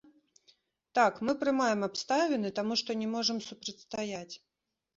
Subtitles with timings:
[0.99, 4.35] Так, мы прымаем абставіны, таму што не можам супрацьстаяць.